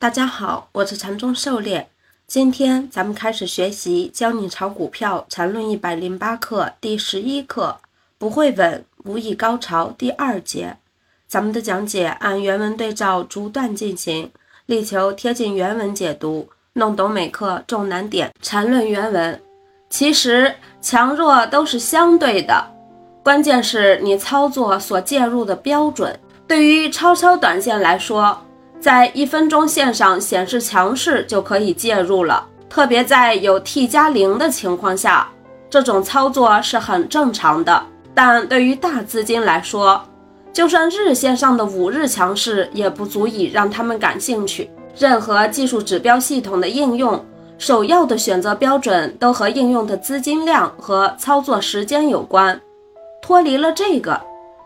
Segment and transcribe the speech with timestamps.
[0.00, 1.88] 大家好，我是禅中狩猎。
[2.28, 7.76] 今天咱们开始学习《教你炒股票禅论一百零八课》第十一课
[8.16, 10.76] “不会稳，无以高潮”第二节。
[11.26, 14.30] 咱们的讲解按原文对照逐段进行，
[14.66, 18.32] 力求贴近原文解读，弄懂每课重难点。
[18.40, 19.42] 禅论原文：
[19.90, 22.64] 其实强弱都是相对的，
[23.24, 26.16] 关键是你操作所介入的标准。
[26.46, 28.40] 对于超超短线来说，
[28.80, 35.28] 在一分钟线上显示强势就可以介入了，特别在有 T 加零的情况下，
[35.68, 37.82] 这种操作是很正常的。
[38.14, 40.00] 但对于大资金来说，
[40.52, 44.70] 就算日线上的五日强势也不足以让他们感兴趣。
[44.96, 47.24] 任何技术指标系统的应用，
[47.58, 52.60] 首要的选择标准都和应用的资金量和操作时间有关。
[53.20, 54.20] 脱离了这个，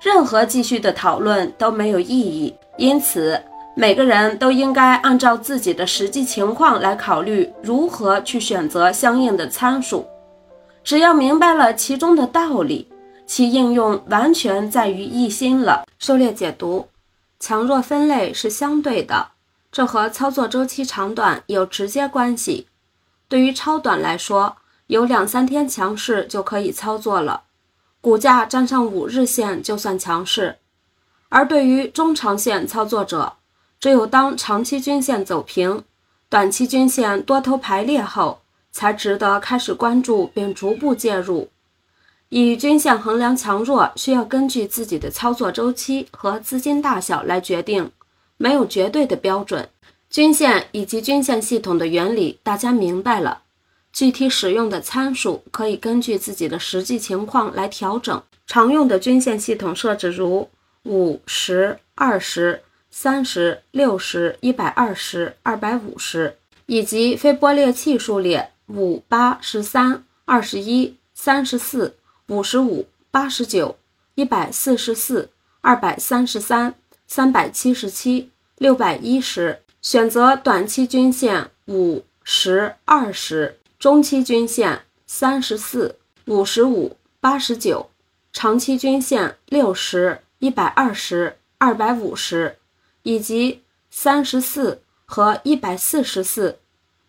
[0.00, 2.54] 任何继续的讨论都没有意义。
[2.78, 3.38] 因此。
[3.80, 10.04] 每个人都应该按照自己的实际情况来考虑如何去选择相应的参数。
[10.82, 12.88] 只要明白了其中的道理，
[13.24, 15.84] 其应用完全在于一心了。
[16.00, 16.88] 狩猎解读：
[17.38, 19.28] 强弱分类是相对的，
[19.70, 22.66] 这和操作周期长短有直接关系。
[23.28, 24.56] 对于超短来说，
[24.88, 27.42] 有两三天强势就可以操作了，
[28.00, 30.56] 股价站上五日线就算强势；
[31.28, 33.34] 而对于中长线操作者，
[33.80, 35.84] 只有当长期均线走平，
[36.28, 38.40] 短期均线多头排列后，
[38.72, 41.48] 才值得开始关注并逐步介入。
[42.30, 47.90] 以均线衡量强弱，需要根据自己的操作周期和资金大小来决定，
[48.36, 49.68] 没有绝对的标准。
[50.10, 53.42] 均线以及均线系统的原理大家明白了，
[53.92, 58.22] 具体使用的参数可以根据自己的实际情况来调整。
[58.46, 60.48] 常用的均线系统设置如
[60.84, 62.62] 五十、二十。
[62.90, 66.36] 三十六十一百二十二百五十，
[66.66, 71.96] 以及非波列契数列五八十三二十一三十四
[72.28, 73.76] 五十五八十九
[74.14, 76.74] 一百四十四二百三十三
[77.06, 79.60] 三百七十七六百一十。
[79.80, 85.96] 选择短期均线五十二十，中期均线三十四
[86.26, 87.88] 五十五八十九，
[88.32, 92.56] 长期均线六十一百二十二百五十。
[93.02, 96.58] 以及三十四和一百四十四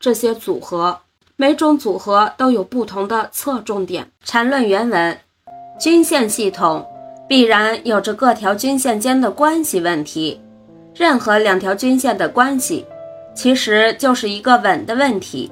[0.00, 1.00] 这些组合，
[1.36, 4.10] 每种组合都有不同的侧重点。
[4.24, 5.18] 缠论原文：
[5.78, 6.86] 均线系统
[7.28, 10.40] 必然有着各条均线间的关系问题。
[10.94, 12.86] 任何两条均线的关系，
[13.34, 15.50] 其实就是一个稳的问题。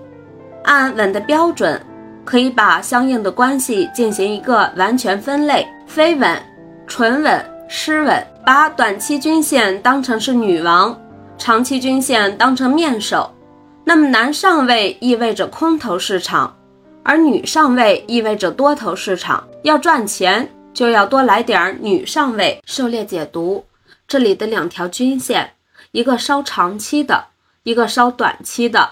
[0.64, 1.84] 按稳的标准，
[2.24, 6.40] 可以把相应的关系进行一个完全分类：非稳、
[6.86, 7.51] 纯稳。
[7.74, 10.94] 失稳，把短期均线当成是女王，
[11.38, 13.32] 长期均线当成面首，
[13.82, 16.54] 那么男上位意味着空头市场，
[17.02, 19.48] 而女上位意味着多头市场。
[19.62, 22.60] 要赚钱，就要多来点女上位。
[22.66, 23.64] 狩猎解读，
[24.06, 25.54] 这里的两条均线，
[25.92, 27.28] 一个稍长期的，
[27.62, 28.90] 一个稍短期的，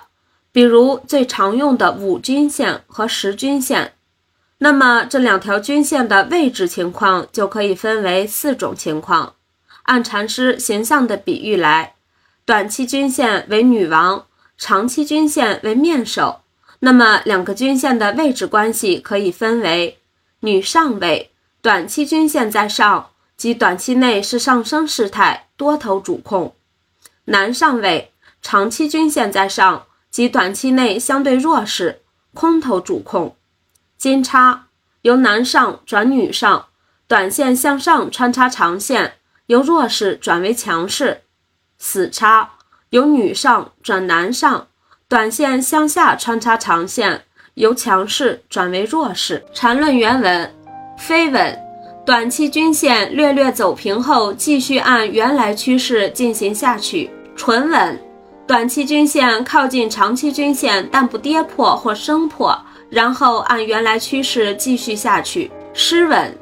[0.52, 3.92] 比如最常用的五均线和十均线。
[4.62, 9.34] 那么这两条均线的位置情况就可以分为四种情况。
[9.84, 11.94] 按禅师形象的比喻来，
[12.44, 14.26] 短期均线为女王，
[14.58, 16.42] 长期均线为面首。
[16.80, 19.98] 那么两个均线的位置关系可以分为：
[20.40, 21.30] 女上位，
[21.62, 26.52] 短期均线在上，即短期内是上升势态，多头主控；
[27.24, 28.12] 男上位，
[28.42, 32.02] 长期均线在上，即短期内相对弱势，
[32.34, 33.34] 空头主控。
[34.00, 34.68] 金叉
[35.02, 36.68] 由男上转女上，
[37.06, 41.20] 短线向上穿插长线，由弱势转为强势。
[41.76, 42.52] 死叉
[42.88, 44.68] 由女上转男上，
[45.06, 49.44] 短线向下穿插长线，由强势转为弱势。
[49.52, 50.50] 缠论原文：
[50.96, 51.60] 非稳，
[52.06, 57.10] 短期均线略略走平后，继续按原来趋势进行下去。
[57.36, 58.02] 纯稳，
[58.46, 62.58] 短期均线靠近长期均线，但不跌破或升破。
[62.90, 66.36] 然后按原来趋势继续下去，失稳，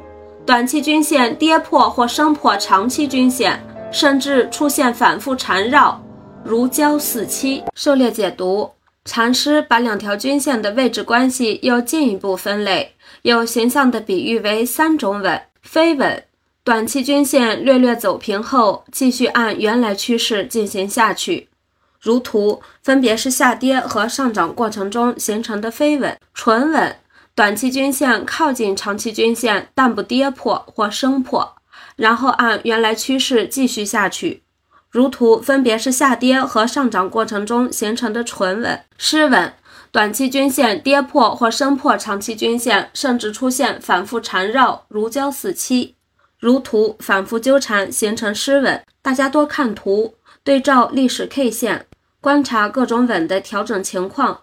[0.46, 3.62] 短期均线跌破或升破长期均线，
[3.92, 6.02] 甚至出现反复缠绕，
[6.42, 7.62] 如胶似漆。
[7.74, 8.70] 狩猎解读，
[9.04, 16.24] 禅师把两条均线的位置关系又进一步分类，有形象的比喻为三种稳：非稳，
[16.64, 21.48] 短期均线略略走平后，继续按原来趋势进行下去。
[22.00, 26.96] 如图分别是下跌和上涨过程中形成的飞稳、纯稳，
[27.34, 31.56] 短期均线靠近长期均线，但不跌破或升破，
[31.96, 34.42] 然后按原来趋势继续下去。
[34.90, 39.52] 如图分别是下跌和上涨过程中形成的唇纹、湿稳，
[39.92, 45.97] 短期均线跌破或升破长期均线，甚至出现反复缠绕，如胶似漆。
[46.38, 50.14] 如图反复纠缠形成湿稳，大家多看图，
[50.44, 51.87] 对照历史 K 线，
[52.20, 54.43] 观察各种稳的调整情况。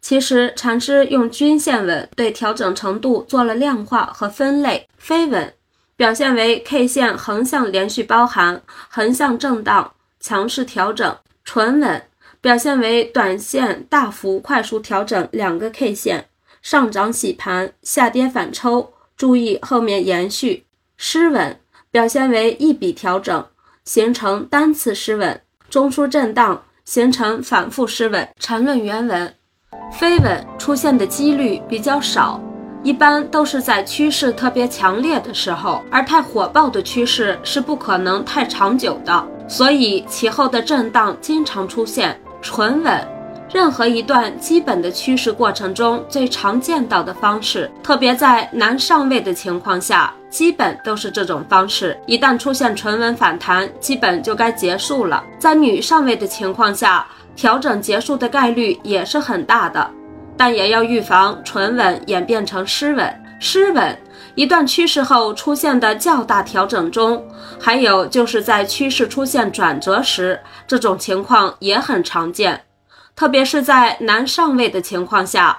[0.00, 5.54] 其实禅师用均线稳对调整程度做了量化和分类，非稳
[5.96, 11.12] 表现为 K 线横向连续包含、横向震荡、强势调整；
[11.44, 12.02] 纯稳
[12.40, 16.28] 表现为短线大幅快速调整，两个 K 线
[16.60, 20.65] 上涨洗盘、下跌反抽，注意后面延续。
[20.96, 21.58] 失稳
[21.90, 23.44] 表现为一笔调整，
[23.84, 25.34] 形成单次失稳；
[25.68, 28.28] 中枢震荡形成反复失稳。
[28.38, 29.34] 缠论原文：
[29.92, 32.40] 飞稳出现的几率比较少，
[32.82, 43.15] 一般都是在趋势特别强烈的时候，而太火爆的趋势是不可能太长久的，所以其后的震荡经常出现纯稳。
[43.56, 51.98] 任何一段基本的趋势过程中最常见到的方式，特别在男上位的情况下，基本都是这种方式。
[52.04, 55.24] 一旦出现纯稳反弹，基本就该结束了。
[55.38, 59.90] 在女上位的情况下，调整结束的概率也是很大的，
[60.36, 63.22] 但也要预防纯稳演变成失稳。
[63.40, 63.98] 失稳
[64.34, 67.26] 一段趋势后出现的较大调整中，
[67.58, 72.60] 还有就是在趋势出现转折时，这种情况也很常见。
[73.16, 75.58] 特别是在男上位的情况下，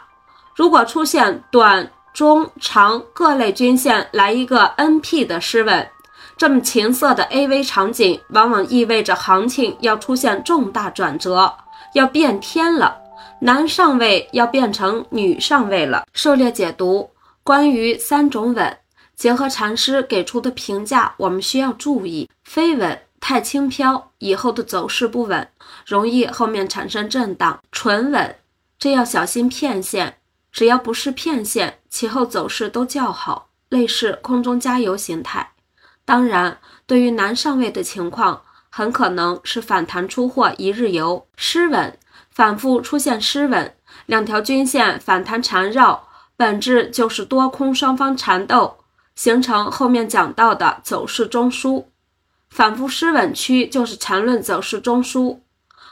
[0.56, 5.90] 如果出现短、中、长各类均线来一个 NP 的失稳，
[6.38, 11.52] 这么情色的 AV 场景，往往意味着行情要出现重大转折，
[11.94, 12.96] 要变天了，
[13.42, 16.06] 男上位要变成女上位了。
[16.14, 17.10] 狩猎解读
[17.44, 18.78] 关于三种稳，
[19.16, 23.00] 结合禅师给出的评价，我们需要注意飞稳。
[23.20, 25.50] 太轻飘，以后的走势不稳，
[25.86, 27.60] 容易后面产生震荡。
[27.72, 28.36] 纯稳，
[28.80, 30.18] 这要小心骗线，
[30.52, 35.54] 只要不是骗线，其后走势都较好，类似空中加油形态。
[36.06, 41.28] 当然，对于难上位的情况，很可能是反弹出货一日游。
[41.36, 41.98] 失稳，
[42.30, 43.76] 反复出现失稳，
[44.06, 48.78] 两条均线反弹缠绕，本质就是多空双方缠斗，
[49.16, 51.86] 形成后面讲到的走势中枢。
[52.58, 55.38] 反复失稳区就是缠论走势中枢，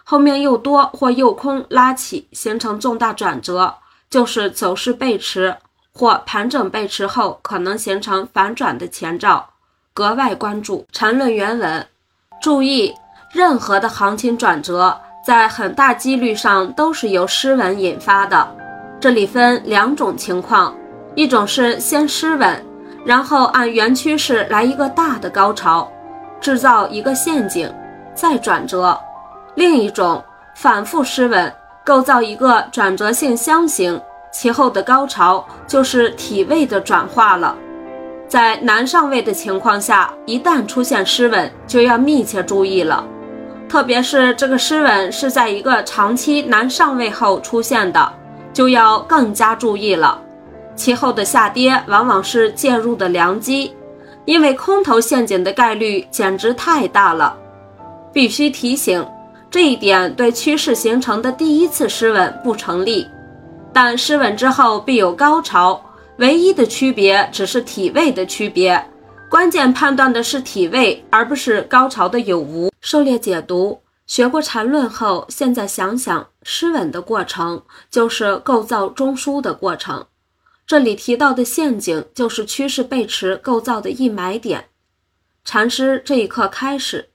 [0.03, 3.75] 后面又多或又空拉起，形成重大转折，
[4.09, 5.55] 就是走势背驰
[5.93, 9.47] 或盘整背驰后可能形成反转的前兆，
[9.93, 10.83] 格外关注。
[10.91, 11.87] 缠论原文，
[12.41, 12.91] 注意，
[13.31, 18.57] 任何的行情转折，在很大几率上都是由失稳引发的。
[18.99, 20.75] 这里分两种情况，
[21.13, 22.65] 一种是先失稳，
[23.05, 25.91] 然后按原趋势来一个大的高潮。
[26.45, 27.67] 制造一个陷阱，
[28.13, 28.95] 再转折；
[29.55, 31.51] 另一种反复失稳，
[31.83, 33.99] 构造一个转折性箱型，
[34.31, 37.55] 其后的高潮就是体位的转化了。
[38.27, 43.03] 在男上位的情况下，一旦出现失稳，就要密切注意了。
[43.67, 48.13] 特别是这个失稳是在一个长期男上位后出现的，
[48.53, 50.21] 就要更加注意了。
[50.75, 53.74] 其后的下跌往往是介入的良机。
[54.25, 57.37] 因为空头陷阱的概率简直太大了，
[58.11, 59.05] 必须提醒
[59.49, 63.07] 这一点对趋势形成的第一次失稳不成立，
[63.71, 65.79] 但失稳之后必有高潮，
[66.17, 68.83] 唯一的区别只是体位的区别，
[69.29, 72.71] 关键判断的是体位，而不是高潮的有无。
[72.81, 80.05] 狩猎解读学过缠论后，现在想想，失稳的过程就是构造中枢的过程。
[80.67, 84.69] 这里提到的陷阱，就是趋势背驰构造的一买点。
[85.43, 87.09] 禅师这一刻开始，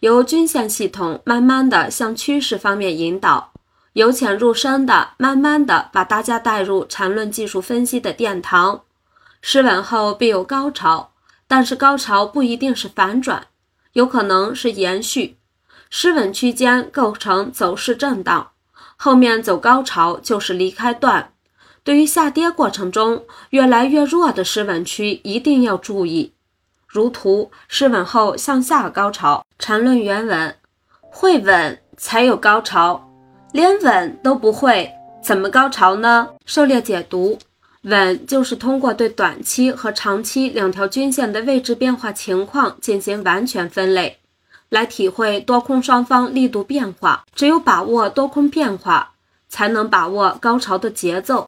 [0.00, 3.52] 由均线系统慢慢的向趋势方面引导，
[3.92, 8.84] 由浅入深的，慢慢的把大家带入缠论技术分析的殿堂。
[9.42, 11.12] 失稳后必有高潮，
[11.46, 13.48] 但是高潮不一定是反转，
[13.92, 15.36] 有可能是延续。
[15.90, 18.52] 失稳区间构成走势震荡，
[18.96, 21.33] 后面走高潮就是离开段。
[21.84, 26.32] 对于下跌过程中越来越弱的失稳区，一定要注意。
[26.88, 29.44] 如图失稳后向下高潮。
[29.58, 30.56] 缠论原文：
[31.00, 33.10] 会稳才有高潮，
[33.52, 34.90] 连稳都不会，
[35.22, 36.28] 怎么高潮呢？
[36.46, 37.38] 狩猎解读：
[37.82, 44.20] 稳就是通过对短期和长期两条均线的位置变化情况进行完全分类，
[44.70, 47.24] 来体会多空双方力度变化。
[47.34, 49.12] 只有把握多空变化，
[49.48, 51.42] 才能把握高潮的节奏。